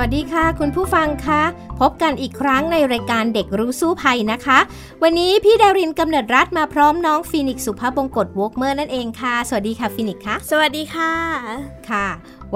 [0.00, 1.42] สวัสดีค่ะ คุณผู้ฟังคะ
[1.80, 4.58] พบกันอีกครั้งในรายการเด็กรู้สู้ภัยนะคะ
[5.02, 11.12] วันนี้พี่ดารินกำเนิดรัฐมาพร้อมน้องฟินิกสุภาพบงกตวอกเมอร์นั่นเองค่ะ สวัสดีค่ะฟินิกค่ะ สวัสดีค่ะ
[11.90, 12.06] ค่ะ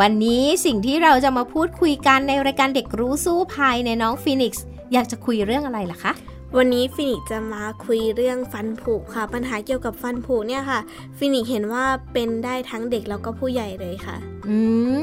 [0.00, 6.12] วันนี้สิ่งที่เราจะมาพูดคุยกันในรายการเด็กรู้สู้ภัยในน้องฟินิกส์อยากจะคุยเรื่องอะไรล่ะคะ
[6.56, 10.80] วันนี้ฟินิกจะมาคุยเรื่องฟันผุค่ะ ปัญหาเกี่ยวกับฟันผุเนี่ยค่ะ
[11.18, 14.16] ฟินิกเห็นว่าเป็นได้ทั้งเด็กแล้วก็ผู้ใหญ่เลยค่ะ
[14.48, 14.56] อื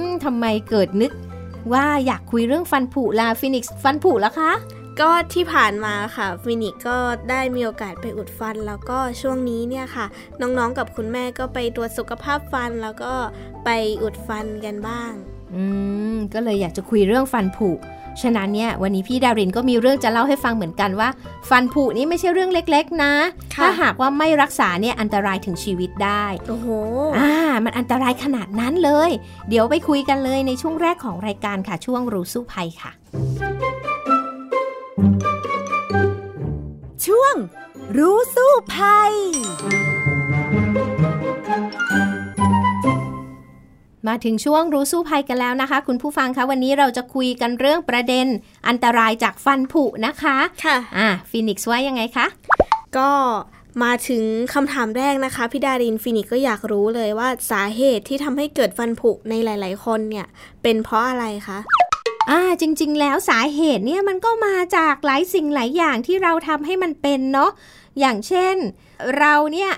[0.05, 1.13] มทำไมเกิดนึก
[1.73, 4.51] ว่าอยากคุยเรื่องฟันผุล่ะฟินิกส์ฟันผุแล้วคะ
[4.99, 6.98] ก็ที่ผ่านมาค่ะฟินิกก็
[7.29, 10.05] ได้มีโอกาสไปอุดฟัน แล้วก็ช่วงนี้เนี่ยค่ะ
[10.41, 13.13] น้องๆกับคุณแม่ก็ไปตรวจสุขภาพฟันแล้วก็
[13.65, 13.70] ไป
[14.04, 15.12] อุดฟันกันบ้าง
[15.55, 15.63] อื
[16.13, 17.70] ม ก็เลยอยากจะคุยเรื่องฟันผุ
[18.21, 21.09] ฉะนั้นเนี่ยวันนี้พี่ดารินก็มีเรื่องจะเล่าให้ฟังเหมือนกันว่า
[21.49, 23.13] ฟันผุนี้ไม่ใช่เรื่องเล็กๆ นะ
[23.54, 26.67] ถ้าหากว่าไม่รักษาเนี่ยอันตรายถึงชีวิตได้โอ้โห
[27.20, 29.12] อ่ามันอันตรายขนาดนั้นเลย
[29.49, 32.91] เดี๋ยวไปคุยกันเลยในช่วงแรกของรายการค่ะช่วงรู้สู้ภัยค่ะ
[37.05, 37.35] ช่วง
[37.98, 39.13] รู้สู้ภัย
[44.07, 48.27] มาถึงช่วงรู้สู้ภัยกันแล้วนะคะ คุณผู้ฟังคะวันนี้เราจะคุยกันเรื่องประเด็น
[48.68, 52.27] อันตรายจากฟันผุนะคะ ค่ะ อ่าฟินิกส์ว่ายังไงคะ
[52.98, 53.10] ก็
[53.84, 60.27] มาถึงคำถามแรกนะคะ พี่ดารินฟินิกก็อยากรู้เลยว่าสาเหตุที่ทำให้เกิดฟันผุในหลาย ๆ คนเนี่ย
[60.63, 61.60] เป็นเพราะอะไรคะ
[62.29, 67.51] อ่าจริง ๆ แล้วสาเหตุเนี่ยมันก็มาจากหลายสิ่งหลายอย่างที่เราทำให้มันเป็นเนาะ
[68.00, 68.56] อย่างเช่น
[69.17, 69.72] เราเนี่ย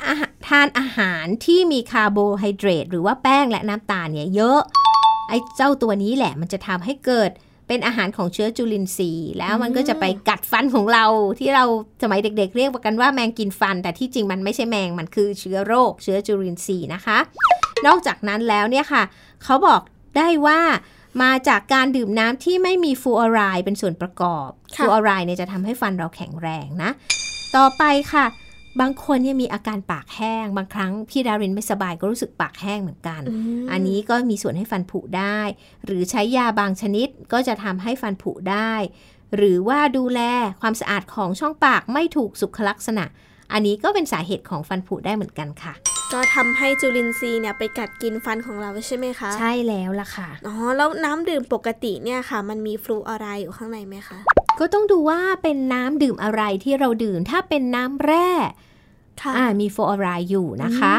[0.48, 4.60] ทานอาหารที่มีคาร์โบไฮเดรตหรือว่าแป้งและน้ำตาลเนี่ยเยอะ
[5.30, 7.32] ไอ้เจ้าตัวนี้แหละมันจะทำให้เกิด
[7.68, 11.06] เป็นอาหารของเชื้อจุลินทรีย์ แล้วมันก็จะไปกัดฟันของเรา
[11.40, 11.64] ที่เรา
[12.04, 17.18] สมัยเด็กๆ เรียกกันว่าแมงกินฟัน แต่ที่จริงมันไม่ใช่แมงมันคือเชื้อโรค เชื้อจุลินทรีย์นะคะ
[17.88, 19.04] นอกจากนั้นแล้วเนี่ยค่ะ
[19.44, 19.82] เขาบอก
[20.18, 20.60] ได้ว่า
[21.24, 26.92] มาจากการดื่มน้ำที่ไม่มีฟูออไรด์เป็นส่วนประกอบฟูออไรด์เนี่ยจะทำให้ฟันเราแข็งแรงนะ
[27.56, 28.26] ต่อไปค่ะ
[28.82, 33.22] บางคนเนี่ยมีอาการปากแห้ง บางครั้งพี่ดารินไม่สบายก็รู้สึกปากแห้งเหมือนกัน
[33.72, 35.40] อันนี้ก็มีส่วนให้ฟันผุได้
[35.86, 38.74] หรือใช้ยาบางชนิดก็จะทำให้ฟันผุได้
[39.36, 40.22] หรือว่าดูแล
[40.62, 43.06] ความสะอาดของช่องปากไม่ถูกสุขลักษณะ
[43.54, 45.74] อันนี้ก็เป็นสาเหตุของฟันผุได้เหมือนกันค่ะ
[46.14, 54.20] ก็ทำให้จุลินทรีย์เนี่ยไปกัดกินฟันของเราใช่ไหมคะ ใช่แล้วล่ะค่ะ อ๋อ แล้วน้ำดื่มปกติเนี่ยค่ะ มันมีฟลูออไรด์อยู่ข้างในไหมคะ
[54.60, 58.30] ก็ต้องดูว่าเป็นน้ำดื่มอะไรที่เราดื่ม ถ้าเป็นน้ำแร่
[59.38, 60.94] อ่ามีฟลูออไรด์อยู่นะคะ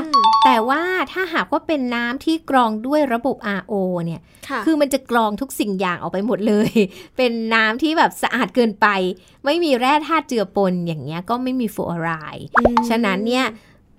[0.45, 0.83] แต่ว่า
[1.13, 4.21] ถ้าหากว่าเป็นน้ำที่กรองด้วยระบบ RO เนี่ย
[4.67, 6.71] คือมันจะกรองทุกสิ่งอย่างออกไปหมดเลย
[7.17, 8.87] เป็นน้ำที่แบบสะอาดเกินไป
[9.45, 12.47] ไม่มีแร่ธาตุเจือปนอย่างเงี้ยก็ไม่มีฟลูออไรด์
[12.89, 13.45] ฉะนั้นเนี่ย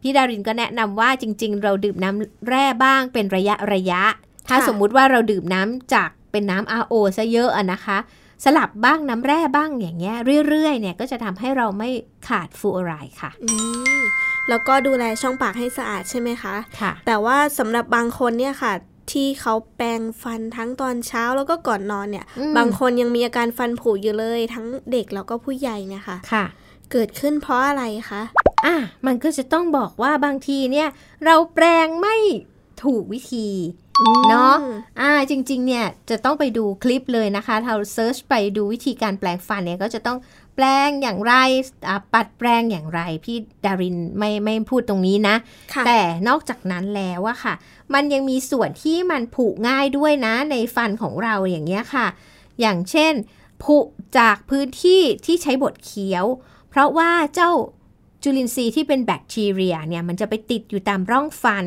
[0.02, 4.04] พี่ดารินก็แนะนำว่าจริง ๆ เราดื่มน้ำแร่บ้างเป็นระยะระยะ
[4.48, 7.98] ถ้าสมมุติว่าเราดื่มน้ำจากเป็นน้ำ RO ซะเยอะอะนะคะ
[8.44, 10.16] สลับบ้างน้ำแร่บ้างอย่างเงี้ย
[10.48, 11.90] เรื่อยๆเนี่ยก็จะทำให้เราไม่
[12.28, 13.50] ขาดฟูออไรด์ค่ะอื
[14.00, 14.02] ม
[14.50, 18.74] แล้วก็ดูแลช่องปากให้สะอาดใช่ไหมคะค่ะ แต่ว่าสำหรับบางคนเนี่ยค่ะ
[19.12, 22.26] ที่เขาแปรงฟันทั้งตอนเช้าแล้วก็ก่อนนอนเนี่ย
[22.58, 26.46] บางคนยังมีอาการฟันผุอยู่เลย ทั้งเด็กแล้วก็ผู้ใหญ่เนี่ยค่ะค่ะ
[26.92, 28.22] เกิดขึ้นเพราะอะไรคะ
[28.66, 28.76] อะ
[29.06, 30.88] มันก็จะต้องบอกว่าบางทีเนี่ย
[31.26, 32.16] เราแปรงไม่
[32.84, 33.48] ถูกวิธี
[34.30, 34.54] เนาะ
[35.00, 40.18] อ่าจริง ๆ เนี่ยจะต้องไปดูคลิปเลยนะคะเราเซิร์ชไปดูวิธีการแปลงฟันเนี่ยก็จะต้อง
[40.56, 41.34] แปลงอย่างไร
[42.14, 45.36] ปัดแปลงอย่างไร พี่ดารินไม่ไม่พูดตรงนี้นะ
[45.86, 47.54] แต่นอกจากนั้นแล้วอะค่ะ
[47.94, 52.08] มันยังมีส่วนที่มันผุง่ายด้วยนะในฟันของเราอย่างเงี้ยค่ะ
[52.62, 53.14] อย่างเช่น
[53.64, 53.78] ผุ
[54.18, 56.26] จากพื้นที่ที่ใช้บดเคี้ยว
[56.70, 57.52] เพราะว่าเจ้า
[58.24, 61.66] จุลินทรีย์ที่เป็นแบคทีเรียเนี่ยมันจะไปติดอยู่ตามร่องฟัน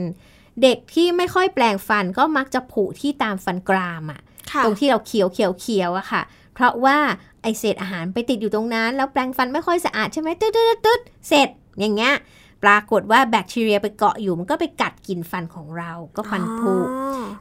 [0.62, 4.20] เด็กที่ไม่ค่อยแปลงฟันก็มักจะผุที่ตามฟันกรามอะ่ะ
[4.64, 6.22] ตรงที่เราเขียวเขียวเขียวอะค่ะ
[6.54, 6.96] เพราะว่า
[7.42, 12.14] ไอเศษอาหารไปติดอยู่ตรงนั้น แล้วแปลงฟันไม่ค่อยสะอาดใช่ไหมตึ๊ดตึ๊ดตึ๊ดเสร็จอย่างเงี้ย
[12.64, 16.74] ปรากฏว่าแบคทีเรียไปเกาะอยู่มันก็ไปกัดกินฟันของเราก็ฟันผุ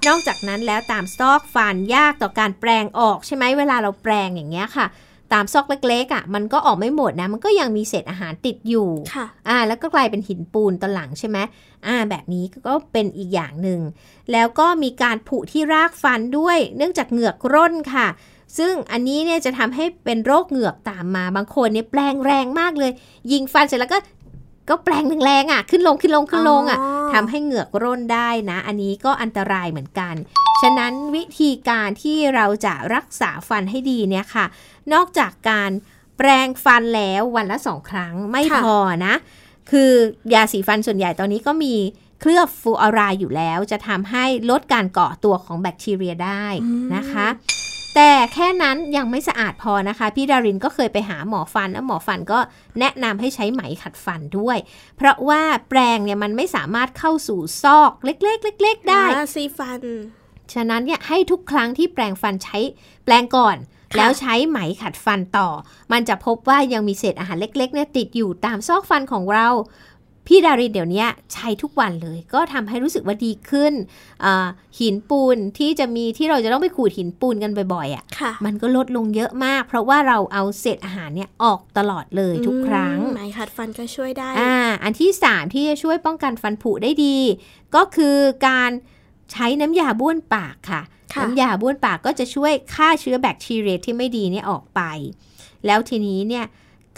[0.08, 4.86] นอกจากนั้นแล้วตามซอกฟันยากต่อการแปลงออกใช่ไหมเวลาเราแปลงอย่างเงี้ยค่ะ
[5.34, 11.38] ตามซอกเล็กๆอะ่ะมันก็ออกไม่หมดนะ มันก็ยังมีเศษอาหารติดอยู่ค่ะอ่า แล้วก็กลายเป็นหินปูนตอนหลังใช่ไหม
[11.88, 13.80] อ่า แบบนี้ก็เป็นอีกอย่างหนึ่ง
[14.32, 18.08] แล้วก็มีการผุที่รากฟันด้วย เนื่องจากเหงือกร่นค่ะ
[18.58, 22.92] ซึ่งอันนี้เนี่ยจะทำให้เป็นโรคเหงือกตามมา บางคนเนี่ยแปลงแรงมากเลย
[23.32, 24.00] ยิงฟันเสร็จแล้วก็
[24.70, 26.80] ก็แปลงแรงๆอะ ขึ้นลงขึ้นลงขึ้นลงอะ
[27.14, 30.16] ทำให้เหงือกร่นได้นะ อันนี้ก็อันตรายเหมือนกัน
[30.62, 34.46] ฉะนั้นวิธีการที่เราจะรักษาฟันให้ดีเนี่ยค่ะ
[34.94, 35.72] นอกจากการ
[36.18, 38.76] แปรงฟันแล้ววันละสองครั้งไม่พอ
[39.06, 39.16] นะ
[39.72, 39.92] คือ
[40.34, 41.76] ยาสีฟันส่วนใหญ่ตอนนี้ก็มี
[42.22, 46.46] เคลือบฟูออไรด์อยู่แล้ว จะทำให้ลดการเกาะตัวของแบคทีเรียได้
[46.96, 47.28] นะคะ
[47.96, 52.40] แต่แค่นั้นยังไม่สะอาดพอนะคะ พี่ดารินก็เคยไปหาหมอฟัน แล้วหมอฟันก็
[52.80, 54.58] แนะนำให้ใช้ไหมขัดฟันด้วย
[54.98, 59.04] เพราะว่าแปรงเนี่ยมันไม่สามารถเข้าสู่ซอกเล็กๆเล็กๆได้
[59.36, 59.80] ซีฟัน
[60.54, 62.58] ฉะนั้นเนี่ยให้ทุกครั้งที่แปรงฟันใช้
[63.06, 63.58] แปรงก่อน
[63.98, 65.50] แล้วใช้ไหมขัดฟันต่อ
[65.92, 69.48] มันจะพบว่ายังมีเศษอาหารเล็กๆเนี่ยติดอยู่ตามซอกฟันของเรา
[70.28, 73.74] พี่ดารินเดี๋ยวนี้ใช้ทุกวันเลย ก็ทำให้รู้สึกว่าดีขึ้น
[74.80, 87.18] หินปูนที่จะมีที่เราจะต้องไปขูดหินปูนกันบ่อยๆอะ่ะ มันก็ลดลงเยอะมาก เพราะว่าเราเอาเศษอาหารเนี่ยออกตลอดเลยทุกครั้งไหมขัดฟันก็ช่วยได้อ่าอันที่ 3 ที่จะช่วยป้องกันฟันผุได้ดี
[87.76, 88.72] ก็คือการ
[89.32, 90.82] ใช้น้ำยาบ้วนปากค่ะ
[91.22, 94.82] น้ำยาบ้วนปากก็จะช่วยฆ่าเชื้อแบคทีเรียที่ไม่ดีเนี่ยออกไป
[95.66, 96.46] แล้วทีนี้เนี่ย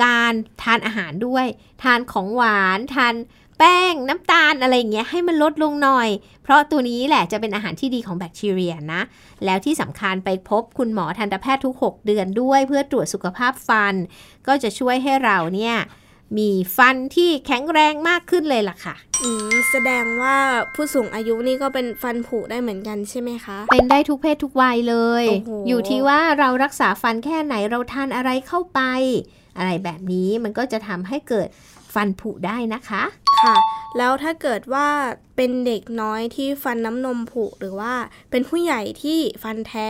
[0.03, 1.45] การทานอาหารด้วย
[1.83, 3.15] ทานของหวานทาน
[3.57, 6.09] แป้งน้ำตาลอะไรเงี้ยให้มันลดลงหน่อย
[6.43, 9.01] เพราะตัวนี้แหละจะเป็นอาหารที่ดีของแบคทีเรียนะ
[9.45, 13.95] แล้วที่สำคัญไปพบคุณหมอทันตแพทย์ทุก 6 เดือนด้วย เพื่อตรวจสุขภาพฟัน
[14.47, 15.75] ก็จะช่วยให้เราเนี่ย
[16.37, 20.37] มีฟันที่แข็งแรงมากขึ้นเลยล่ะค่ะ อืม แสดงว่า
[20.75, 25.25] ผู้สูงอายุนี่ก็เป็นฟันผุได้เหมือนกันใช่ไหมคะ เป็นได้ทุกเพศทุกวัยเลย
[25.67, 28.81] อยู่ที่ว่าเรารักษาฟันแค่ไหนเราทานอะไรเข้าไป
[29.59, 31.47] อะไรแบบนี้มันก็จะทำให้เกิด
[31.93, 33.03] ฟันผุได้นะคะ
[33.43, 33.55] ค่ะ
[33.97, 34.87] แล้วถ้าเกิดว่า
[35.35, 37.93] เป็นเด็กน้อยที่ฟันน้ำนมผุหรือว่า
[38.31, 39.89] เป็นผู้ใหญ่ที่ฟันแท้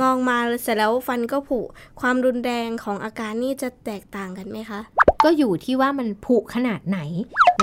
[0.00, 1.60] งองมาเสร็จแล้วฟันก็ผุ
[2.00, 4.80] ความรุนแรงของอาการนี่จะแตกต่างกันไหมคะ
[5.24, 6.98] ก็อยู่ที่ว่ามันผุขนาดไหน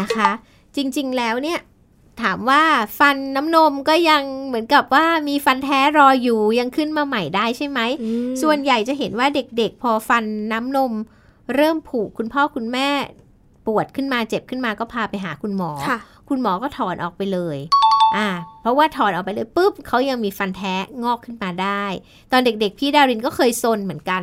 [0.02, 0.32] นะคะ
[0.76, 1.60] จริงๆแล้วเนี่ย
[2.22, 2.64] ถามว่า
[3.00, 7.80] ฟันน้ำนมก็ยังเหมือนกับว่ามีฟันแท้รออยู่ยังขึ้นมาใหม่ได้ใช่ไหม
[8.26, 10.94] มส่วนใหญ่จะเห็นว่าเด็กๆ พอฟันน้ำนม
[11.56, 12.90] เริ่มผุคุณพ่อคุณแม่
[13.68, 15.72] ปวดขึ้นมาเจ็บขึ้นมาก็พาไปหาคุณหมอ
[16.30, 17.58] คุณหมอก็ถอนออกไปเลย
[18.16, 18.28] อ่า
[18.62, 21.86] เพราะว่าถอนออกไปเลยปุ๊บเขายังมีฟันแท้งอกขึ้นมาได้
[22.32, 24.22] ตอนเด็กๆ พี่ดารินก็เคยซนเหมือนกัน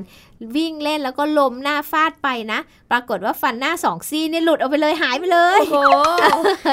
[0.57, 2.59] วิ่งเล่นแล้วก็ล้มหน้าฟาดไปนะ
[2.91, 5.83] ปรากฏว่าฟันหน้าสองซี่นี่หลุดออกไปเลยหายไปเลยโอ้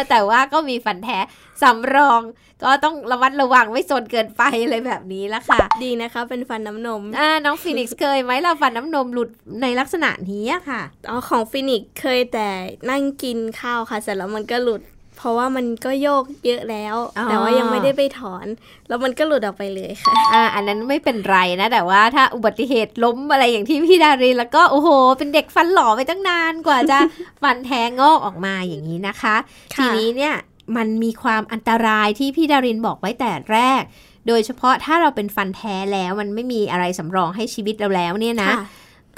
[0.09, 1.19] แต่ว่าก็มีฟันแท้
[1.61, 2.21] สำรอง
[2.63, 9.29] ก็ต้องระมัดระวังไม่ซนเกินไปอะไรแบบนี้ละค่ะ ดีนะคะเป็นฟันน้ำนมอ่าน้องฟินิกซ์เคยไหมเราฟันน้ำนมหลุด
[9.61, 12.49] ในลักษณะนี้ค่ะอ๋อของฟินิกซ์เคยแต่
[12.89, 14.81] นั่งกินข้าวค่ะเสร็จแล้วมันก็หลุด
[15.17, 16.95] เพราะว่ามันก็โยกเยอะแล้ว
[17.29, 18.45] แต่ว่ายังไม่ได้ไปถอน
[18.87, 26.97] แล้วมันก็หลุดออกไปเลยค่ะ อ่า อันนั้นไม่เป็นไรนะ แต่ว่าถ้าอุบัติเหตุล้มอะไรอย่างที่พี่ดารินแล้วก็โอ้โห เป็นเด็กฟันหล่อไปตั้งนานกว่าจะ
[27.43, 29.35] ฟันแทงงอกออกมาอย่างนี้นะคะ
[29.75, 30.33] ทีนี้เนี่ย
[30.77, 33.83] มันมีความอันตรายที่พี่ดารินบอกไว้แต่แรก
[34.27, 38.51] โดยเฉพาะถ้าเราเป็นฟันแท้แล้วมันไม่มีอะไรสำรองให้ชีวิตเราแล้วเนี่ยนะ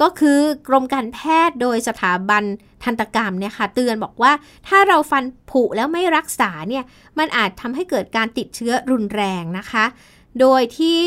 [0.02, 2.44] ก็คือกรมการแพทย์โดยสถาบัน
[2.84, 4.32] ทันตกรรมเนี่ยค่ะเตือนบอกว่า
[4.68, 6.84] ถ้าเราฟันผุแล้วไม่รักษาเนี่ย
[7.20, 9.86] มันอาจทำให้เกิดการติดเชื้อรุนแรงนะคะ
[10.40, 11.02] โดยที่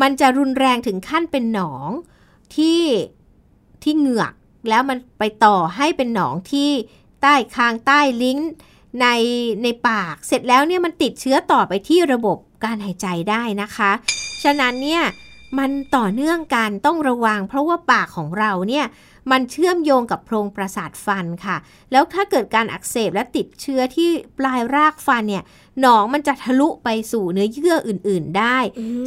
[0.00, 1.88] มันจะรุนแรงถึงขั้นเป็นหนอง
[2.56, 2.82] ที่
[3.82, 4.32] ที่เหงือก
[4.68, 6.70] แล้วมันไปต่อให้เป็นหนองที่
[7.22, 8.38] ใต้คางใต้ลิ้น
[9.00, 9.06] ใน
[9.62, 13.90] ในปากเสร็จแล้วเนี่ยมันติดเชื้อต่อไปที่ระบบการหายใจได้นะคะ
[14.42, 15.02] ฉะนั้นเนี่ย
[15.58, 18.86] มันต่อเนื่องกันต้องระวัง เพราะว่าปากของเราเนี่ย
[19.30, 21.56] มันเชื่อมโยงกับโพรงประสาทฟันค่ะ
[21.92, 25.44] แล้วถ้าเกิดการอักเสบและติดเชื้อที่ปลายรากฟันเนี่ย
[25.80, 28.58] หนองมันจะทะลุไปสู่เนื้อเยื่ออื่น ๆ ได้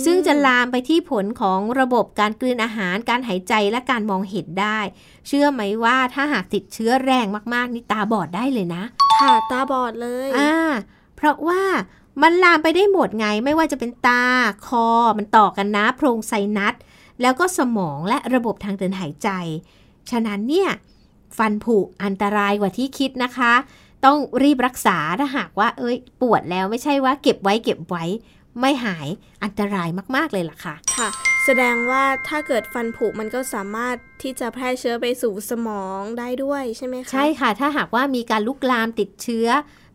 [0.06, 4.80] ซึ่งจะลามไปที่ผลของระบบการกลืนอาหาร การหายใจและการมองเห็นได้
[5.28, 8.84] เชื่อไหมว่าถ้าหากติดเชื้อแรงมาก ๆ นี่ตาบอดได้เลยนะ
[9.22, 10.56] ค่ะ ตาบอดเลย อ่า
[11.18, 11.64] เพราะว่า
[12.22, 14.24] มันลามไปได้หมดไงไม่ว่าจะเป็นตา
[14.68, 16.74] คอมันต่อกันนะโพรงไซนัส
[17.22, 19.30] แล้วก็สมองและระบบทางเดินหายใจ
[20.10, 20.70] ฉะนั้นเนี่ย
[21.38, 23.54] ฟันผุอันตรายกว่าที่คิดนะคะ
[24.06, 28.04] ต้องรีบรักษาถ้าหากว่า เอ้ย ปวดแล้วไม่ใช่ว่าเก็บไว้เก็บไว้
[28.60, 29.08] ไม่หาย
[29.44, 31.10] อันตรายมากๆเลยล่ะค่ะ ค่ะ
[31.46, 39.48] แสดงว่าถ้าเกิดฟันผุมันก็สามารถที่จะแพร่เชื้อไปสู่สมองได้ด้วยใช่ไหมคะ ใช่ค่ะ ถ้าหากว่ามีการลุกลามติดเชื้อ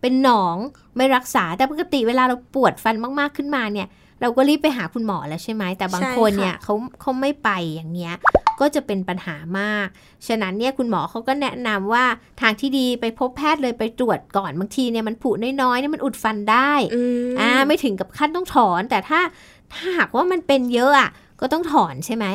[0.02, 0.56] เป็นหนอง
[0.96, 3.88] ไม่รักษาแต่ปกติเวลาเราปวดฟันมากๆขึ้นมาเนี่ย
[4.20, 8.14] เราก็รีบไปหาคุณหมอแล้วใช่ไหมแต่บางคนเนี่ยเขาเขาไม่ไปอย่างเงี้ย
[8.60, 9.86] ก็จะเป็นปัญหามาก
[10.26, 12.04] ฉะนั้นเนี่ยคุณหมอเขาก็แนะนำว่า
[12.40, 15.30] ทางที่ดีไปพบแพทย์เลยไปตรวจก่อนบางทีเนี่ยมันผุ
[15.62, 16.72] น้อยๆเนี่ยมันอุดฟันได้
[17.40, 19.20] อ่าไม่ถึงกับขั้นต้องถอน แต่ถ้า
[19.72, 22.26] ถ้าหากว่ามันเป็นเยอะอะก็ต้องถอนใช่ไหม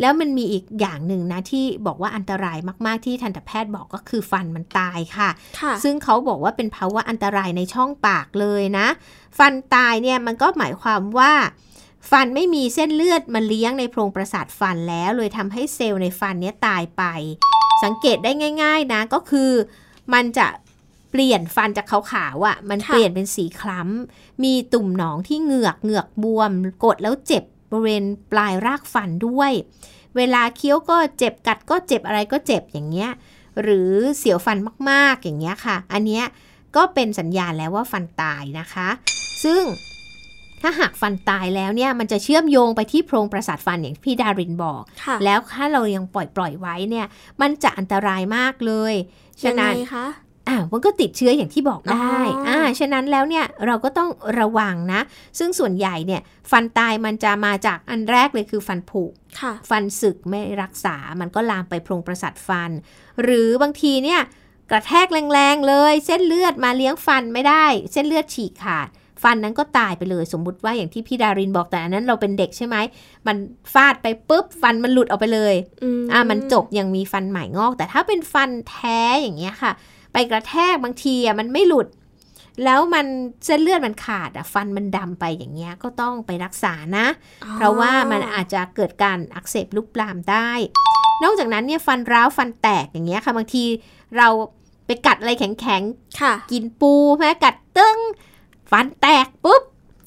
[0.00, 8.86] แล้วมันมีอีกอย่างหนึ่งนะที่บอกว่าอันตรายมากๆที่ทันตแพทย์บอกก็คือฟันมันตายค่ะค่ะซึ่งเขาบอกว่าเป็นภาวะอันตรายในช่องปากเลยนะ
[9.38, 11.32] ฟันตายเนี่ยมันก็หมายความว่า
[12.10, 17.02] ฟันไม่มีเส้นเลือดมาเลี้ยงในโพรงประสาทฟันแล้วเลยทำให้เซลล์ในฟันเนี้ยตายไป
[17.84, 19.50] สังเกตได้ง่าย ๆนะก็คือ
[20.14, 20.46] มันจะ
[21.10, 26.50] เปลี่ยนฟันจากขาวๆอะ่ะ มันค่ะเปลี่ยนเป็นสีคล้ำมีตุ่มหนองที่เหงือกเหงือกบวม
[26.84, 29.52] กดแล้วเจ็บ บริเวณปลายรากฟันด้วย
[30.16, 33.10] เวลาเคี้ยวก็เจ็บกัดก็เจ็บอะไรก็เจ็บอย่างเงี้ย
[33.62, 34.58] หรือเสียวฟัน
[34.90, 36.24] มากๆอย่างเงี้ยค่ะ อันเนี้ย
[36.76, 38.88] ก็เป็นสัญญาณแล้วว่าฟันตายนะคะ
[39.44, 39.62] ซึ่ง
[40.62, 47.06] ถ้าหากฟันตายแล้วเนี่ยมันจะเชื่อมโยงไปที่โพรงประสาทฟันอย่างที่พี่ดารินบอกค่ะแล้วถ้าเรายังปล่อยปล่อยๆไว้เนี่ย
[47.40, 48.94] มันจะอันตรายมากเลย
[49.42, 50.06] ฉะยังไงนั้นคะ
[50.48, 54.10] อ่ามันก็ติดเชื้ออย่างที่บอกได้อ๋ออ่อ่าฉะนั้นแล้วเนี่ยเราก็ต้อง
[54.40, 55.00] ระวังนะ
[55.38, 59.02] ซึ่งส่วนใหญ่เนี่ยฟันตายมันจะมาจากอันแรกเลยคือฟันผุ
[59.40, 62.70] ค่ะฟันสึกไม่รักษา มันก็ลามไปโพรงประสาทฟัน
[63.22, 64.20] หรือบางทีเนี่ย
[64.70, 68.88] กระแทกแรงๆเลย เส้นเลือดมาเลี้ยงฟันไม่ได้ เส้นเลือดฉีกขาด
[69.22, 72.76] ฟันนั้นก็ตายไปเลย สมมุติว่าอย่างที่พี่ดารินบอกแต่อันนั้นเราเป็นเด็กใช่ไหม
[73.26, 73.36] มัน
[73.74, 79.72] ฟาดไปปุ๊บ ฟันมันหลุดออกไปเลยอืมอ่ามันจบยังมีฟันใหม่งอก แต่ถ้าเป็นฟันแท้อย่างเงี้ยค่ะ
[80.18, 81.86] ไปกระแทกบางทีอะมันไม่หลุด
[82.64, 83.06] แล้วมัน
[83.44, 87.06] เส้นเลือดมันขาดอะฟันมันดำไปอย่างเงี้ยก็ต้องไปรักษานะ
[87.44, 90.50] อ๋อเพราะว่ามันอาจจะเกิดการอักเสบลุกลามได้
[91.22, 93.64] นอกจากนั้นเนี่ยฟันร้าวฟันแตกอย่างเงี้ยค่ะบางที
[94.16, 94.28] เรา
[94.86, 95.82] ไปกัดอะไรแข็ง
[96.20, 97.98] ค่ะๆกินปูแม้กัดตึ้ง
[98.70, 99.62] ฟันแตกปุ๊บ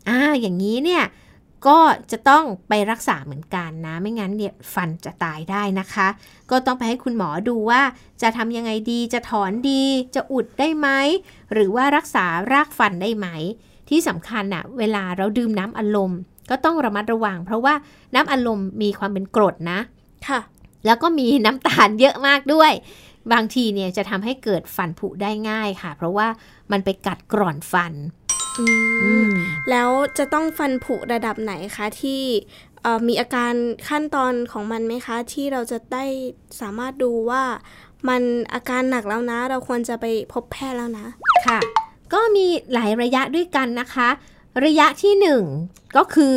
[0.09, 1.03] อ่าอย่างนี้เนี่ย
[1.67, 1.77] ก็
[2.11, 6.07] จะต้องไปรักษาเหมือนกันนะ ไม่งั้นเนี่ยฟันจะตายได้นะคะ
[6.51, 7.81] ก็ต้องไปให้คุณหมอดูว่า
[8.21, 9.83] จะทำยังไงดีจะถอนดี
[10.15, 10.87] จะอุดได้ไหม
[11.53, 13.27] หรือว่ารักษารากฟันได้ไหม
[13.89, 16.11] ที่สำคัญน่ะเวลาเราดื่มน้ำอัดลม
[16.49, 17.73] ก็ต้องระมัดระวัง เพราะว่า
[18.15, 19.79] น้ำอัดลมมีความเป็นกรดนะ
[20.27, 20.39] ค่ะ
[20.85, 22.71] แล้วก็มีน้ำตาลเยอะมากด้วย
[23.33, 26.27] บางทีเนี่ยจะทำให้เกิดฟันผุได้ง่ายค่ะ เพราะว่า
[26.71, 28.18] มันไปกัดกร่อนฟันอือืมม
[29.69, 32.21] แล้วจะต้องฟันผุระดับไหนคะที่
[32.83, 33.53] เอ่อมีอาการ
[33.89, 36.05] ขั้นตอนของมันไหมคะ ที่เราจะได้
[36.61, 37.43] สามารถดูว่า
[38.09, 38.21] มัน
[38.53, 41.07] อาการหนักแล้วนะ เราควรจะไปพบแพทย์แล้วนะ
[41.47, 41.59] ค่ะ
[42.13, 44.09] ก็มีหลายระยะด้วยกันนะคะ
[44.65, 45.43] ระยะที่หนึ่ง
[45.97, 46.35] ก็คือ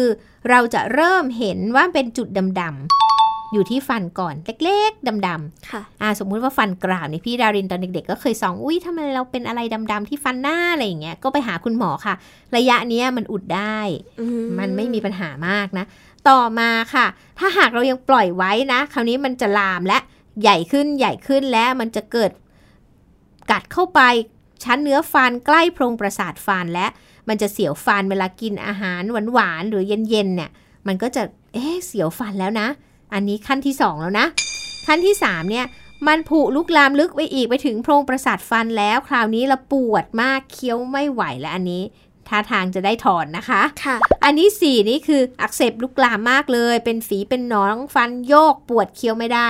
[0.50, 2.29] เราจะเริ่มเห็นว่าเป็นจุด
[2.61, 3.12] ดำๆ
[3.53, 9.61] อยู่ที่ฟันก่อนเล็กๆดำๆค่ะอ่าสมมุติว่าฟันกราวนี่พี่ดารินตอนเด็กๆ ก็เคยส่องอุ้ยทำไมเราเป็นอะไร
[9.93, 12.15] ดำๆที่ฟันหน้าอะไรอย่างเงี้ยก็ไปหาคุณหมอค่ะ
[12.57, 13.79] ระยะเนี้ยมันอุดได้
[14.21, 14.27] อื
[14.59, 15.85] มันไม่มีปัญหามากนะ
[16.29, 17.07] ต่อมาค่ะ
[17.39, 19.99] ถ้าหากเรายังปล่อยไว้นะ คราวนี้มันจะลามและ
[20.43, 22.31] ใหญ่ขึ้นใหญ่ขึ้นและมันจะเกิด
[23.51, 24.01] กัดเข้าไป
[24.65, 26.87] ชั้นเนื้อฟันใกล้โพรงประสาทฟันและ
[27.29, 30.51] มันจะเสียวฟันเวลากินอาหารหวานๆหรือเย็นๆเนี่ย
[30.87, 32.69] มันก็จะเอ๊ะเสียวฟันแล้วนะ
[33.14, 34.26] อันนี้ขั้นที่สองแล้วนะ
[34.87, 35.66] ขั้นที่สามเนี่ย
[36.07, 41.83] มันผุลุกลามลึกไปอีกไปถึงโพรงประสาทฟันแล้ว คราวนี้เราปวดมากเคี้ยวไม่ไหวแล้วอันนี้
[42.28, 49.49] ท่าทางจะได้ถอนนะคะค่ะ อันที่สี่นี่คืออักเสบลุกลามมากเลย เป็นฝีเป็นหนองฟันโยกปวดเคี้ยวไม่ได้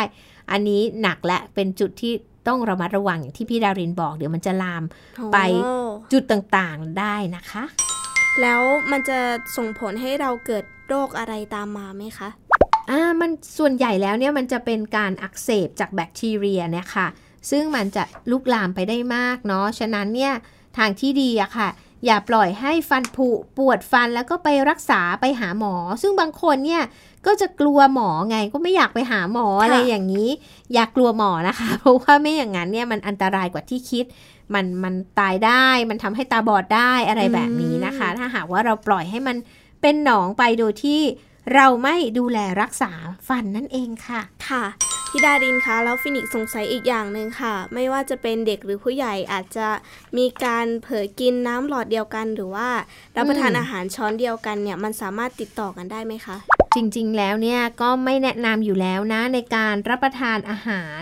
[0.50, 2.12] อันนี้หนักและเป็นจุดที่
[2.48, 4.82] ต้องระมัดระวังอย่างที่พี่ดารินบอกเดี๋ยวมันจะลาม
[5.32, 5.74] ไปโอ้
[6.12, 7.64] จุดต่างๆได้นะคะ
[8.40, 9.18] แล้วมันจะ
[9.56, 12.41] ส่งผลให้เราเกิดโรคอะไรตามมาไหมคะอ่า
[13.20, 17.06] มันส่วนใหญ่แล้วเนี่ยมันจะเป็นการอักเสบจากแบคทีเรียเนี่ยค่ะ
[17.50, 20.32] ซึ่งมันจะลุกลามไปได้มากเนาะ ฉะนั้นเนี่ย
[20.78, 21.68] ทางที่ดีอะค่ะ
[22.06, 26.82] อย่าปล่อยให้ฟันผุปวดฟันแล้วก็ไปรักษาไปหาหมอ ซึ่งบางคนเนี่ย
[27.26, 30.28] ก็จะกลัวหมอไงก็ไม่อยากไปหาหมอค่ะอะไรอย่างนี้
[30.74, 34.04] อย่ากกลัวหมอนะคะ เพราะว่าไม่อย่างนั้นเนี่ยมันอันตรายกว่าที่คิด
[34.54, 39.36] มันมันตายได้ มันทำให้ตาบอดได้อะไรแบบนี้นะคะ ถ้าหากว่าเราปล่อยให้มัน
[39.82, 41.00] เป็นหนองไปโดยที่
[41.54, 42.92] เราไม่ดูแลรักษา
[43.28, 44.64] ฟันนั่นเองค่ะ ค่ะ
[45.10, 49.68] พี่ดารินคะแล้วฟินิกซ์สงสัยอีกอย่างหนึ่งค่ะ ไม่ว่าจะเป็นเด็กหรือผู้ใหญ่อาจจะ
[50.18, 52.68] มีการเผลอกินน้ำหลอดเดียวกัน หรือว่า
[53.16, 56.36] รับประทานอืมอาหารช้อนเดียวกันเนี่ยมันสามารถติดต่อกันได้ไหมคะ
[56.76, 61.00] จริงๆ แล้วเนี่ยก็ไม่แนะนำอยู่แล้วนะในการรับประทานอาหาร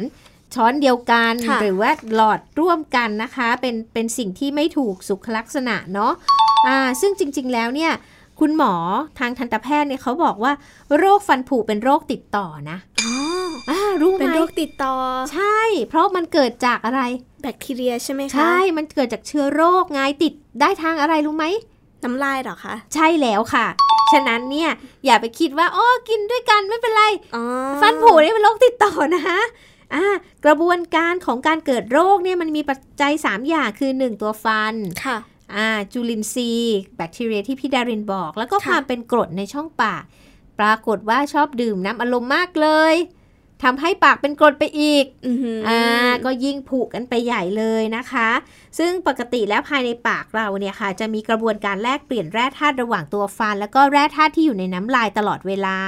[0.54, 6.12] ช้อนเดียวกันค่ะหรือว่าหลอดร่วมกันนะคะ เป็นเป็นสิ่งที่ไม่ถูกสุขลักษณะเนาะ
[6.68, 7.92] อ่าซึ่งจริง ๆ แล้วเนี่ย
[8.40, 8.75] คุณหมอ
[9.18, 10.52] ทางทันตแพทย์เนี่ยเขาบอกว่า
[10.97, 13.12] โรคฟันผุเป็นโรคติดต่อนะอ๋อ
[13.70, 14.94] อ่ารู้ไหมเป็นโรคติดต่อ
[15.32, 17.02] ใช่ เพราะมันเกิดจากอะไร
[17.42, 21.44] แบคทีเรียใช่ไหมคะ ใช่ มันเกิดจากเชื้อโรคไงติดได้ทางอะไรรู้ไหม
[22.04, 23.66] น้ำลายเหรอคะ ใช่แล้วค่ะ
[24.12, 24.70] ฉะนั้นเนี่ย
[25.06, 27.02] อย่าไปคิดว่าอ๋อกินด้วยกันไม่เป็นไร
[27.35, 27.44] อ๋อ
[27.80, 29.40] ฟันผุนี่เป็นโรคติดต่อนะคะ
[29.94, 30.04] อ่า
[30.44, 35.29] กระบวนการของการเกิดโรคเนี่ยมันมีปัจจัย 3 อย่างคือ 1 ตัวฟันค่ะอ่า
[35.92, 40.02] จุลินทรีย์แบคทีเรียที่พี่ดารินบอก แล้วก็ค่ะความเป็นกรดในช่องปาก
[40.59, 42.95] ปรากฏว่าชอบดื่มน้ำอารมณ์มากเลย
[43.62, 45.04] ทำให้ปากเป็นกรดไปอีก
[45.69, 45.80] อ่า
[46.25, 48.28] ก็ยิ่งผุกันไปใหญ่เลยนะคะ
[48.78, 55.78] ซึ่งปกติแล้วภายในปากเราเนี่ยค่ะ จะมีกระบวนการแลกเปลี่ยนแร่ธาตุระหว่างตัวฟัน แล้วก็แร่ธาตุที่อยู่ในน้ำลายตลอดเวลา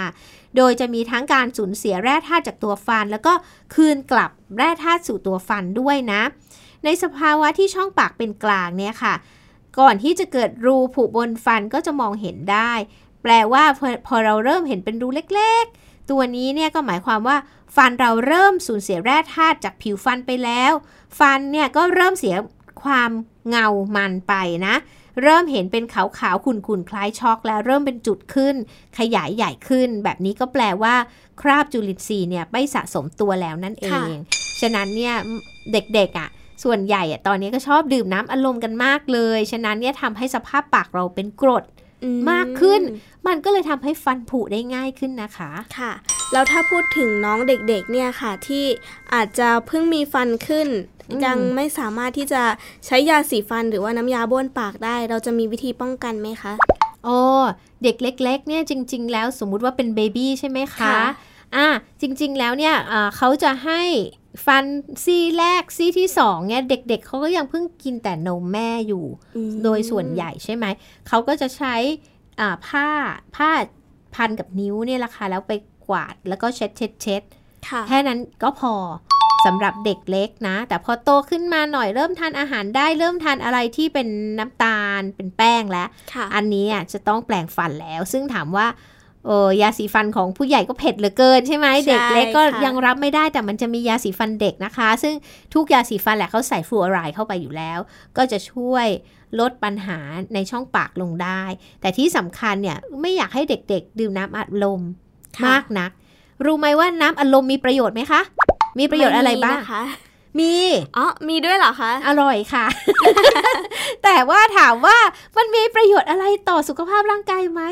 [0.56, 3.32] โดยจะมีทั้งการสูญเสียแร่ธาตุจากตัวฟัน แล้วก็
[3.74, 6.22] คืนกลับแร่ธาตุสู่ตัวฟันด้วยนะ
[6.84, 9.14] ในสภาวะที่ช่องปากเป็นกลางเนี่ยค่ะ
[9.78, 12.72] ก่อนที่จะเกิดรูผุบนฟันก็จะมองเห็นได้
[13.22, 17.36] แปลว่าพอพอเราเริ่มเห็นเป็นรูเล็กๆ ตัวนี้เนี่ยก็หมายความว่า
[17.76, 20.72] ฟันเราเริ่มสูญเสียแร่ธาตุจากผิวฟันไปแล้ว
[21.18, 22.36] ฟันเนี่ยก็เริ่มเสีย
[22.82, 23.10] ความ
[23.48, 24.34] เงามันไป
[24.66, 24.74] นะ
[25.22, 28.54] เริ่มเห็นเป็นขาวๆขุ่นๆคล้ายช็อก แล้วเริ่มเป็นจุดขึ้น
[28.98, 30.94] ขยายใหญ่ขึ้น แบบนี้ก็แปลว่า
[31.40, 34.12] คราบจุลินทรีย์เนี่ยไม่สะสมตัวแล้วนั่นเอง
[34.60, 35.14] ฉะนั้นเนี่ย
[35.72, 36.28] เด็กๆอะ่ะ
[36.62, 41.64] ส่วนใหญ่อะตอนนี้ก็ชอบดื่มน้ำอารมณ์กันมากเลย ฉะนั้นเนี่ยทำให้สภาพปากเราเป็นกรด
[42.30, 42.82] มากขึ้น
[43.26, 45.92] มันก็เลยทำให้ฟันผุได้ง่ายขึ้นนะคะ ค่ะ
[46.32, 48.64] แล้วถ้าพูดถึงน้องเด็กๆ เนี่ยค่ะ ที่
[49.14, 50.68] อาจจะเพิ่งมีฟันขึ้น
[51.24, 52.42] ยังไม่สามารถที่จะ
[52.86, 56.52] ใช้ยาสีฟันหรือว่าน้ำยาบ้วนปากได้ เราจะมีวิธีป้องกันไหมคะ
[57.04, 57.18] โอ้
[57.82, 60.96] เด็กเล็ก ๆ เนี่ยจริง ๆ แล้วสมมุติว่าเป็นเบบี้ใช่ไหมคะ
[61.56, 61.66] อ่า
[62.00, 62.74] จริง ๆ แล้วเนี่ย
[63.16, 63.82] เขาจะให้
[64.44, 64.64] ฟัน
[65.04, 69.04] ซี่แรกซี่ที่สองเนี่ยเด็ก ๆเขาก็ยังเพิ่งกินแต่นมแม่อยู่
[69.64, 70.66] โดยส่วนใหญ่ใช่ไหม
[71.08, 71.74] เขาก็จะใช้
[72.66, 72.88] ผ้า
[73.36, 73.50] ผ้า
[74.14, 75.52] พันกับนิ้วเนี่ยแหละค่ะแล้วไป
[75.86, 77.22] กวาดแล้วก็เช็ดเช็ดเช็ด
[77.88, 78.74] แค่นั้นก็พอ
[79.46, 84.08] สำหรับเด็กเล็กนะ แต่พอโตขึ้นมาหน่อยเริ่มทานอาหารได้เริ่มทานอะไรที่เป็น
[84.38, 85.88] น้ำตาลเป็นแป้งแล้ว
[86.34, 88.66] อันนี้จะต้องแปลงฟันแล้ว ซึ่งถามว่า
[89.26, 95.14] เออยาสีฟันของผู้ใหญ่ก็เผ็ดเหลือเกินใช่ไหมเด็กเล็กก็ยังรับไม่ได้แต่มันจะมียาสีฟันเด็กนะคะ ซึ่ง
[95.54, 97.78] ทุกยาสีฟันแหละเขาใส่ฟลูออไรด์เข้าไปอยู่แล้ว
[98.16, 98.86] ก็จะช่วย
[99.40, 99.98] ลดปัญหา
[100.34, 101.42] ในช่องปากลงได้
[101.80, 104.80] แต่ที่สำคัญเนี่ยไม่อยากให้เด็กๆ ดื่มน้ำอัดลม
[105.46, 105.90] มากนัก
[106.44, 108.20] รู้ไหมว่าน้ำอัดลมมีประโยชน์ไหมคะ
[108.78, 109.82] มีประโยชน์อะไรบ้างคะ
[110.40, 110.54] มี
[110.96, 112.66] อ๋อมีด้วยเหรอคะ อร่อยค่ะ
[114.04, 114.98] แต่ว่าถามว่า
[115.36, 117.62] มันมีประโยชน์อะไรต่อสุขภาพร่างกายไหม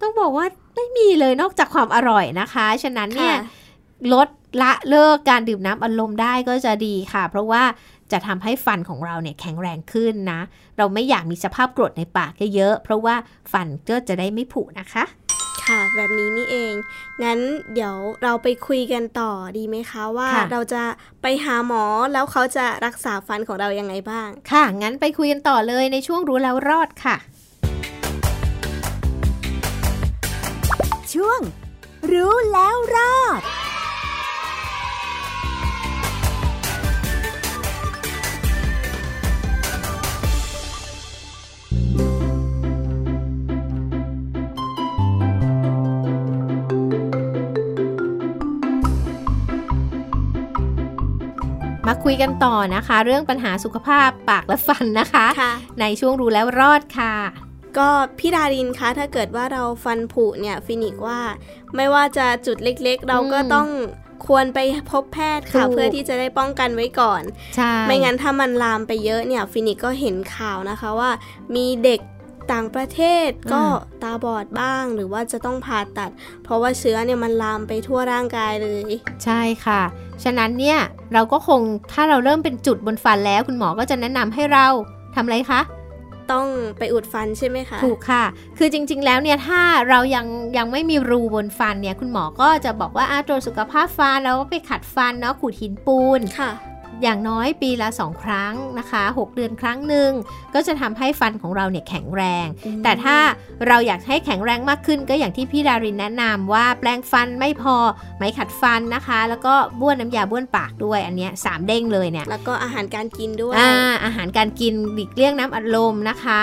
[0.00, 0.46] ต้องบอกว่า
[0.78, 3.36] ไม่มีเลยนอกจากความอร่อยนะคะ ฉะนั้นเนี่ย
[4.12, 4.28] ลด
[4.62, 7.62] ละเลิกการดื่มน้ำอัดลมได้ก็จะดีค่ะ เพราะว่า
[8.12, 10.40] จะทำให้ฟันของเราเนี่ยแข็งแรงขึ้นนะ
[10.78, 13.14] เราไม่อยากมีสภาพกรดในปากเยอะเพราะว่า
[13.52, 15.04] ฟันก็จะได้ไม่ผุนะคะ
[15.66, 16.72] ค่ะ แบบนี้นี่เอง
[17.22, 17.38] งั้น
[17.74, 20.82] เดี๋ยวเราไปคุยกันต่อดีไหมคะว่าเราจะ
[21.22, 27.16] ไปหาหมอแล้วเขาจะรักษาฟันของเรายังไงบ้าง ค่ะ งั้นไปคุยกันต่อเลยในช่วงรู้แล้วรอดค่ะ
[31.18, 31.42] ช่วง
[32.12, 33.42] รู้แล้วรอด
[51.86, 57.47] มาคุยกันต่อนะคะ เรื่องปัญหาสุขภาพปากและฟันนะคะคะในช่วงรู้แล้วรอดค่ะ
[57.78, 57.88] ก็
[58.18, 61.20] พี่ดารินคะถ้าเกิดว่าเราฟันผุเนี่ยฟินิกว่า
[61.76, 63.68] ไม่ว่าจะจุดเล็กๆ เราก็ต้อง
[64.26, 64.58] ควรไป
[64.90, 67.22] พบแพทย์ค่ะ เพื่อที่จะได้ป้องกันไว้ก่อน
[67.56, 71.10] ใช่ไม่งั้นถ้ามันลามไปเยอะเนี่ยฟินิกก็เห็นข่าวนะคะว่า
[71.54, 72.00] มีเด็ก
[72.52, 73.62] ต่างประเทศก็
[74.02, 76.10] ตาบอดบ้างหรือว่าจะต้องผ่าตัด
[76.44, 78.92] เพราะว่าเชื้อเนี่ยมันลามไปทั่วร่างกายเลย
[79.24, 79.82] ใช่ค่ะ
[80.24, 80.78] ฉะนั้นเนี่ย
[81.12, 81.60] เราก็คง
[81.92, 84.66] ถ้าเราเริ่มเป็นจุดบนฟันแล้วคุณหมอก็จะแนะนำให้เรา
[85.14, 85.60] ทำอะไรคะ
[86.32, 86.46] ต้อง
[86.78, 88.24] ไปอุดฟันใช่ไหมคะ ถูกค่ะ
[88.58, 96.50] คือจริง ๆ แล้วเนี่ยถ้าเรายังยังไม่มีรูบนฟันเนี่ยคุณหมอก็จะบอกว่าอาตรวจสุขภาพฟันแล้วไปขัดฟันเนาะขูดหินปูนค่ะ
[97.02, 100.10] อย่างน้อยปีละ 2 ครั้งนะคะ 6 เดือนครั้งหนึ่ง
[100.54, 102.46] ก็จะทำให้ฟันของเราเนี่ยแข็งแรง
[102.84, 103.16] แต่ถ้า
[103.66, 107.76] เราอยากให้แข็งแรงมากขึ้นก็อย่างที่พี่ดารินแนะนำว่าแปลงฟันไม่พอ
[108.16, 113.72] ไม้ขัดฟันนะคะ แล้วก็บ้วนน้ำยาบ้วนปากด้วยอันนี้สามเด้งเลยเนี่ยแล้วก็อาหารการกินด้วยอ่า
[114.04, 116.42] อาหารการกินหลีกเลี่ยงน้ำอัดลมนะคะ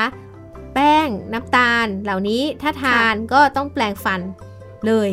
[0.74, 4.22] แป้งน้ำตาลเหล่านี้ถ้าทานก็ต้องแปลงฟัน
[4.88, 5.10] เลย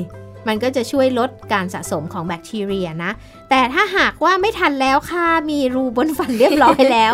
[0.48, 3.12] มันก็จะช่วยลดการสะสมของแบคทีเรียนะ
[3.50, 7.12] แต่ถ้าหากว่าไม่ทันแล้วค่ะ มีรูบนฟันเรียบร้อยแล้ว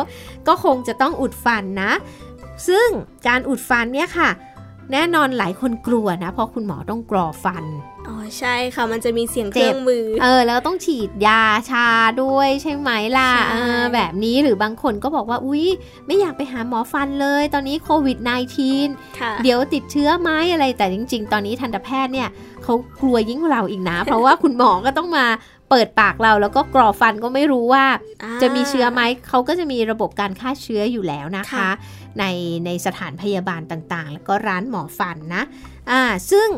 [0.49, 1.93] ก็คงจะต้องอุดฟันนะ
[2.69, 2.89] ซึ่ง
[3.29, 4.31] การอุดฟันเนี่ยค่ะ
[4.93, 7.65] แน่นอนหลายคนกลัวนะ เพราะคุณหมอต้องกรอฟัน
[8.09, 11.87] อ๋อใช่ค่ะ มันจะมีเสียงเครื่องมือ เออ แล้วต้องฉีดยาชา
[12.23, 13.33] ด้วยใช่ไหมล่ะ
[13.95, 15.67] แบบนี้หรือบางคนก็บอกว่าอุ๊ย
[16.07, 18.19] ไม่อยากไปหาหมอฟันเลย ตอนนี้โควิด
[18.81, 22.29] -19 เดี๋ยวติดเชื้อไหมอะไรแต่จริง ๆ ตอนนี้ทันตแพทย์เนี่ย
[22.65, 25.27] เขากลัวยิ่งเราอีกนะ เพราะว่าคุณหมอก็ต้องมา
[25.71, 27.85] เปิดปากเราแล้วก็กรอฟันก็ไม่รู้ว่า
[28.43, 31.69] จะมีเชื้อไหมเขาก็จะมีระบบการฆ่าเชื้ออยู่แล้วนะคะ
[32.19, 32.25] ใน
[32.67, 35.43] ในสถานพยาบาลต่างๆ แล้วก็ร้านหมอฟันนะ
[35.91, 36.49] อ่าซึ่ง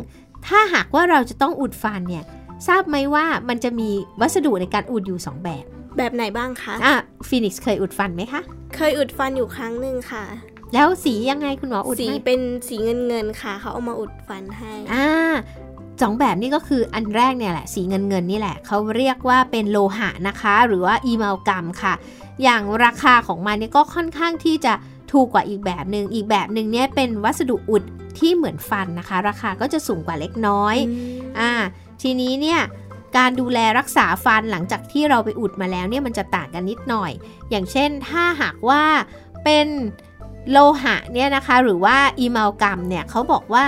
[0.47, 2.25] ถ้าหากว่าเราจะต้องอุดฟันเนี่ย
[2.69, 5.65] ทราบไหมว่ามันจะมีวัสดุในการอุดอยู่ 2 แบบ
[5.97, 6.95] แบบไหนบ้างคะอะ
[7.29, 8.41] ฟินิกซ์เคยอุดฟันไหมคะ
[8.77, 10.25] เคยอุดฟันอยู่ครั้งหนึ่งค่ะ
[10.75, 15.35] แล้วสียังไงคุณหมออุดสีให้เป็นสีเงินเงินๆค่ะ เขาเอามาอุดฟันให้อ่า
[16.03, 21.95] สองแบบนี้ก็คืออันแรกเนี่ยแหละ สีเงินเงินๆนี่แหละ เขาเรียกว่าเป็นโลหะนะคะ หรือว่าอีมัลกัมค่ะ
[22.43, 24.73] อย่างราคาของมันเนี่ยก็ค่อนข้างที่จะ
[25.13, 27.83] ถูกกว่าอีกแบบหนึ่งอีกแบบหนึ่งเนี่ยเป็นวัสดุอุด
[28.19, 30.77] ที่เหมือนฟันนะคะ ราคาก็จะสูงกว่าเล็กน้อย
[31.39, 31.53] อ่า
[32.03, 32.61] ทีนี้เนี่ย
[33.17, 37.13] การดูแลรักษาฟันหลังจากที่เราไปอุดมาแล้วเนี่ยมันจะต่างกันนิดหน่อย
[37.51, 38.83] อย่างเช่นถ้าหากว่า
[39.45, 39.67] เป็น
[40.51, 43.65] โลหะเนี่ยนะคะหรือว่าอีมัลกัมเนี่ยเขาบอกว่า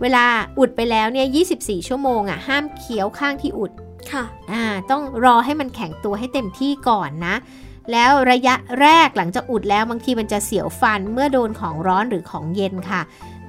[0.00, 0.24] เวลา
[0.58, 1.26] อุดไปแล้วเนี่ย
[1.58, 3.72] 24 ชั่วโมงอะ่ะ ห้ามเคี้ยวข้างที่อุด
[4.12, 7.34] ค่ะ อ่า ต้องรอให้มันแข็งตัวให้เต็มที่ก่อนนะ
[7.92, 13.00] แล้วระยะแรกหลังจากอุดแล้วบางทีมันจะเสียวฟันเมื่อโดนของร้อนหรือของเย็นค่ะ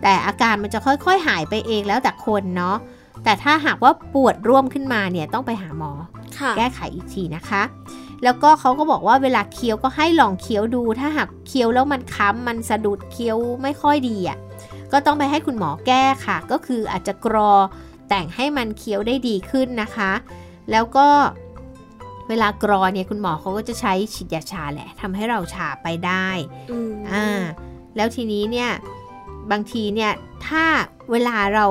[0.02, 2.78] แต่อาการมันจะค่อยๆหายไปเองแล้วแต่คนเนาะ
[3.23, 5.91] แต่ถ้าหากว่าปวดร่วมขึ้นมาเนี่ยต้องไปหาหมอ
[6.38, 7.63] ค่ะแก้ไขอีกทีนะคะ
[8.23, 14.38] แล้วก็เขาก็บอกว่าเวลาเคี้ยวก็ให้ลองเคี้ยวดู ถ้าหากเคี้ยวแล้วมันค้ำมันสะดุดเคี้ยวไม่ค่อยดีอะ
[14.91, 17.52] ก็ต้องไปให้คุณหมอแก้ค่ะ ก็คืออาจจะกรอ
[18.10, 20.12] แต่งให้มันเคี้ยวได้ดีขึ้นนะคะ
[20.71, 21.08] แล้วก็
[22.30, 26.28] เวลากรอเนี่ยคุณหมอเขาก็จะใช้ฉีดยาชาแหละทำให้เราชาไปได้
[26.72, 27.44] อืมอ่า
[27.96, 28.70] แล้วทีนี้เนี่ย
[29.52, 30.12] บางทีเนี่ย
[30.48, 30.66] ถ้า
[31.12, 31.66] เวลาเรา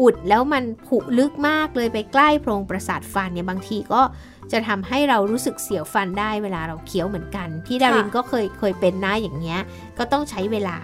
[0.00, 4.02] อุดแล้วมันผุลึกมากเลยไปใกล้โพรงประสาทฟันเนี่ยบางทีก็
[4.52, 9.60] จะทำให้เรารู้สึกเสียวฟันได้เวลาเราเคี้ยวเหมือนกัน พี่ดารินก็เคยเคยเป็นหน้าอย่างเงี้ย
[9.98, 10.78] ก็ต้องใช้เวลา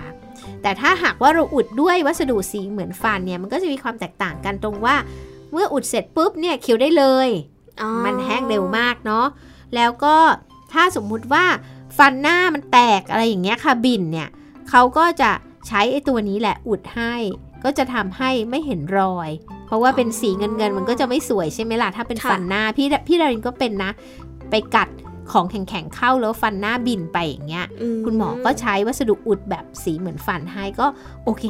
[0.62, 4.96] แต่ถ้าหากว่าเราอุดด้วยวัสดุสีเหมือนฟันเนี่ยมันก็จะมีความแตกต่างกันตรงว่า
[5.52, 7.57] เมื่ออุดเสร็จปุ๊บเนี่ยเคี้ยวได้เลยอ๋อ
[8.04, 9.26] มันแห้งเร็วมากเนาะ
[9.74, 10.16] แล้วก็
[10.72, 11.44] ถ้าสมมุติว่า
[11.98, 14.28] ฟันหน้ามันแตกอะไรอย่างเงี้ยค่ะบินเนี่ย
[14.70, 15.30] เขาก็จะ
[15.68, 17.14] ใช้ไอ้ตัวนี้แหละอุดให้
[17.64, 19.30] ก็จะทำให้ไม่เห็นรอย
[19.66, 23.90] เพราะว่าเป็นสีเงินเงินๆมันก็จะไม่สวยใช่ไหมล่ะถ้าเป็นฟันหน้าพี่พี่ดารินก็เป็นนะ
[24.50, 24.88] ไปกัด
[25.32, 27.66] ของแข็งๆเข้าแล้วฟันหน้าบินไปอย่างเงี้ย
[28.04, 30.86] คุณหมอก็ใช้วัสดุอุดแบบสีเหมือนฟันให้ก็
[31.24, 31.44] โอเค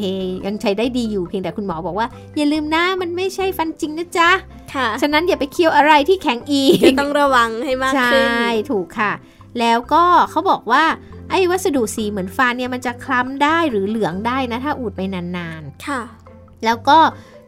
[0.47, 4.31] ยังใช้ได้ดีอยู่เพียงแต่คุณหมอบอกว่า อย่าลืมนะมันไม่ใช่ฟันจริงนะจ๊ะ
[4.75, 9.13] ค่ะ ฉะนั้นอย่าไปเคี้ยวอะไรที่แข็งอีกก็ต้องระวังให้มากใชขึ้น่ถูกค่ะ
[9.59, 10.85] แล้วก็เขาบอกว่า
[11.31, 16.99] ไอ้วัสดุสีเหมือนฟันเนี่ยมันจะคล้ำได้หรือเหลืองได้นะ ถ้าอุดไปนานค่ะๆแล้วก็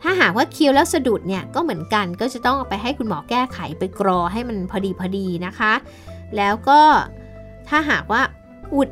[0.02, 5.72] ถ้าหากว่าเคี้ยวแล้วสะดุดเนี่ยก็เหมือนกันก็จะต้องเอาไปให้คุณหมอแก้ไขไปกรอให้มันพอดีพอดีนะคะ
[6.36, 6.80] แล้วก็
[7.68, 8.22] ถ้าหากว่า
[8.74, 8.88] อุด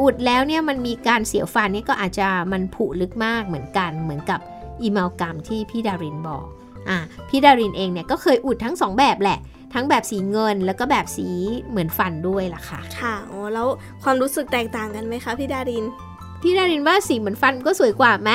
[0.00, 4.40] อุดแล้วเนี่ยมันมีการเสียวฟันเนี่ยก็อาจจะมันผุลึกมากเหมือนกันเหมือนกับ
[4.82, 6.44] อีเมลกรรมที่พี่ดารินบอก
[6.88, 9.38] อะพี่ดารินเองเนี่ยก็เคยอุดทั้งสองแบบแหละ
[9.74, 11.26] ทั้งแบบสีเงินแล้วก็แบบสี
[11.68, 13.66] เหมือนฟันด้วยล่ะค่ะ ค่ะโอ้แล้ว
[14.02, 15.84] ความรู้สึกแตกต่างกันไหมคะพี่ดาริน
[16.42, 18.30] พี่ดารินว่าสีเหมือนฟันก็สวยกว่าไหม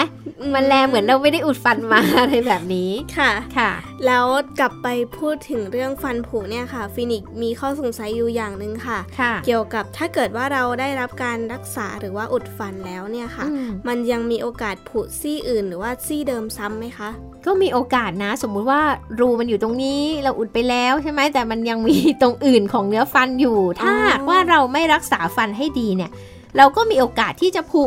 [0.53, 3.71] มันแลเหมือนเราไม่ได้อุดฟันมาอะไรแบบนี้ค่ะค่ะ
[4.05, 4.25] แล้ว
[4.59, 4.87] กลับไป
[5.17, 17.09] พูดถึงเรื่องฟันผุเนี่ยค่ะ ฟินิกซ์มีข้อสงสัยอยู่อย่างหนึ่งค่ะค่ะ เกี่ยวกับถ้าเกิดว่าเราได้รับการรักษาหรือว่าอุดฟันแล้วเนี่ยค่ะอืมมันยังมีโอกาสผุซี่อื่น หรือว่าซี่เดิมซ้ำไหมคะ
[17.45, 18.81] ก็มีโอกาสนะ สมมุติว่า
[19.19, 26.11] รูมันอยู่ตรงนี้เราอุดไปแล้วใช่ไหมแต่มันยังมีตรงอื่นของเนื้อฟันอยู่ ถ้าหากว่าเราไม่รักษาฟันให้ดีเนี่ย
[26.57, 27.83] เราก็มีโอกาสที่จะผุ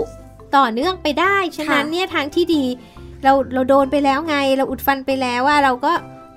[0.56, 2.64] ต่อเนื่องไปได้ ฉะนั้นเนี่ยทางที่ดี
[3.24, 5.92] เราเราโดนไปแล้วไง เราอุดฟันไปแล้วว่าเราก็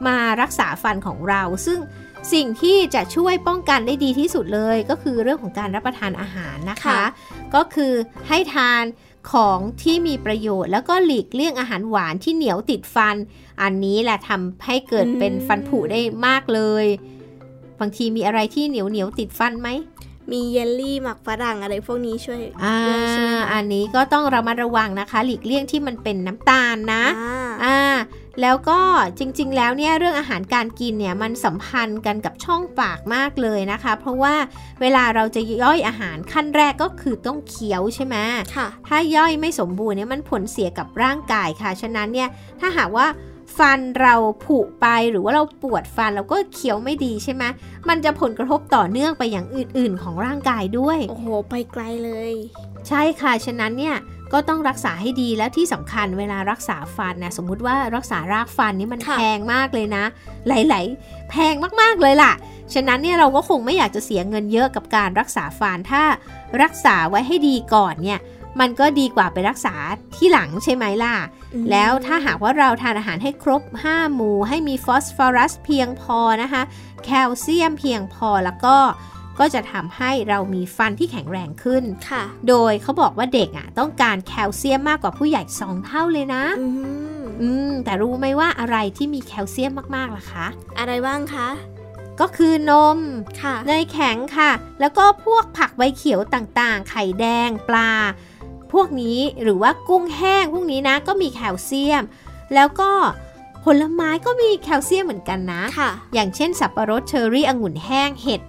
[0.08, 1.80] มารักษาฟันของเรา ซึ่ง
[2.34, 7.04] สิ่งที่จะช่วยป้องกันได้ดีที่สุดเลยก็คือเรื่องของการรับประทานอาหารนะคะค่ะ
[7.56, 7.94] ก็คือ
[8.28, 8.84] ให้ทาน
[9.34, 13.16] ของที่มีประโยชน์ แล้วก็หลีกเลี่ยงอาหารหวานที่เหนียวติดฟัน
[13.62, 16.86] อันนี้แหละทำให้เกิดเป็นฟันผุได้มากเลย
[17.80, 19.70] บางทีมีอะไรที่เหนียวเหนียวๆติดฟันไหม
[20.32, 27.80] มีเยลลี่หมักฝรั่งอะไรพวกนี้ช่วยอ่าด้วยใช่ไหมคะอันนี้ก็ต้องระมัดระวังนะคะ หลีกเลี่ยงที่มันเป็นน้ำตาลนะอ่าอ่า
[28.42, 28.80] แล้วก็
[29.20, 34.36] จริงๆ แล้วเนี่ยเรื่องอาหารการกินเนี่ยมันสัมพันธ์กันกับช่องปากมากเลยนะคะ เพราะว่า
[34.82, 38.16] เวลาเราจะย่อยอาหารขั้นแรกก็คือต้องเคี้ยวใช่ไหม
[38.56, 42.30] ค่ะ ถ้าย่อยไม่สมบูรณ์เนี่ยมันผลเสียกับร่างกายค่ะ ฉะนั้นเนี่ย
[42.60, 43.08] ถ้าหากว่า
[43.58, 47.44] ฟันเราผุไปหรือว่าเราปวดฟันเราก็เคี้ยวไม่ดีใช่ไหม
[47.90, 52.34] มันจะผลกระทบต่อเนื่องไปอย่างอื่น ๆ ของร่างกายด้วย โอ้โห ไปไกลเลย
[52.88, 53.96] ใช่ค่ะ ฉะนั้นเนี่ย
[54.34, 60.04] ก็ต้องรักษาให้ดีแล้วที่สำคัญเวลารักษาฟันนะสมมุติว่ารักษารากฟันนี่มันค่ะแพงมากเลยนะ
[60.48, 62.34] หลาย ๆ แพงมากๆเลยล่ะ
[62.74, 66.04] ฉะนั้นเนี่ยเราก็คงไม่อยากจะเสียเงินเยอะกับการรักษาฟันถ้า
[66.62, 68.20] รักษาไว้ให้ดีก่อนเนี่ย
[68.60, 69.76] มันก็ดีกว่าไปรักษา
[70.16, 71.16] ที่หลังใช่ไหมล่ะ
[71.54, 76.62] อืมแล้วถ้าหากว่าเราทานอาหารให้ครบ 5 หมู่ ให้มีฟอสฟอรัสเพียงพอนะคะ
[77.06, 78.78] แคลเซียมเพียงพอแล้วก็
[79.40, 86.68] ก็จะทำให้เรามีฟันที่แข็งแรงขึ้น ค่ะ โดยเขาบอกว่าเด็กอะต้องการแคลเซียมมากกว่าผู้ใหญ่2เท่าเลยนะอื
[87.20, 90.46] มอืมแต่รู้ไหมว่าอะไรที่มีแคลเซียมมากๆล่ะคะ
[90.80, 91.50] อะไรบ้างคะ
[92.20, 92.98] ก็คือนม
[93.42, 97.92] ค่ะเนยแข็งค่ะ แล้วก็พวกผักใบเขียวต่างๆ ไข่แดง ปลา
[98.74, 102.04] พวกนี้หรือว่ากุ้งแห้งพวกนี้นะก็มีแคลเซียม
[102.54, 102.92] แล้วก็
[103.64, 108.42] ผลไม้ก็มีแคลเซียมเหมือนกันนะค่ะอย่างเช่นสับปะรดเชอร์รี่องุ่นแห้งเห็ด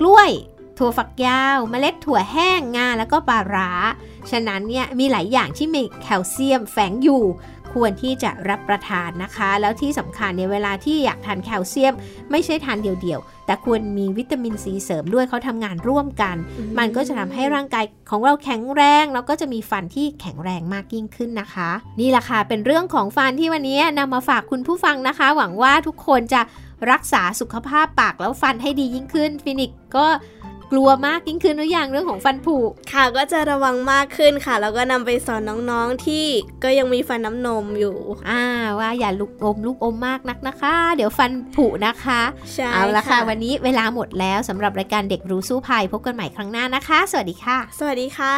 [0.00, 0.30] กล้วย
[0.78, 3.70] ถั่วฝักยาวเมล็ดถั่วแห้งงาแล้วก็ปลาร้า
[4.30, 7.24] ฉะนั้นเนี่ยมีหลายอย่างที่มีแคลเซียมแฝงอยู่
[7.74, 11.94] ควรที่จะรับประทานนะคะ แล้วที่สำคัญในยเวลาที่อยากทานแคลเซียม
[12.30, 26.40] ไม่ใช่ทานเดี่ยวๆ แต่ควรมีวิตามินซีเสริมด้วยเขาทำงานร่วมกันอืมมันก็จะทำให้ร่างกายของเราแข็งแรง แล้วก็จะมีฟันที่แข็งแรงมากยิ่งขึ้นนะคะ นี่แหละค่ะเป็นเรื่องของฟันที่วันนี้นำมาฝากคุณผู้ฟังนะคะ หวังว่าทุกคนจะ
[26.90, 30.06] รักษาสุขภาพปากและฟันให้ดียิ่งขึ้นฟินิกก็
[30.72, 32.56] กลัวมากยิ่งขึ้นหรือยังเรื่องของฟันผุ
[32.92, 36.26] ค่ะก็จะระวังมากขึ้นค่ะ แล้วก็นำไปสอนน้องๆที่
[36.64, 37.96] ก็ยังมีฟันน้ำนมอยู่
[38.28, 38.42] อ่า
[38.78, 42.20] ว่าอย่าลูกอมลูกอมมากนักนะคะ เดี๋ยวฟันผุนะคะ
[42.52, 48.36] ใช่เอาละค่ะ วันนี้เวลาหมดแล้วสำหรับรายการเด็กรู้สู้ภัยพบกันใหม่ครั้งหน้านะคะ สวัสดีค่ะ สวัสดีค่ะ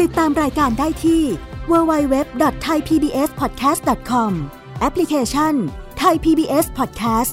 [0.00, 1.22] ติดตามรายการได้ที่
[1.70, 4.32] www.thaipbspodcast.com
[4.80, 5.54] แอปพลิเคชัน
[6.02, 7.32] Thai PBS Podcast